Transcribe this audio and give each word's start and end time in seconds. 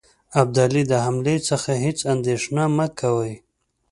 ابدالي 0.41 0.83
د 0.91 0.93
حملې 1.05 1.35
څخه 1.49 1.71
هیڅ 1.85 1.99
اندېښنه 2.13 2.63
مه 2.77 2.87
کوی. 2.99 3.33